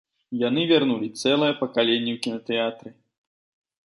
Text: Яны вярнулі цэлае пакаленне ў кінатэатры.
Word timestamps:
Яны 0.43 0.61
вярнулі 0.69 1.09
цэлае 1.21 1.49
пакаленне 1.59 2.11
ў 2.13 2.17
кінатэатры. 2.27 2.89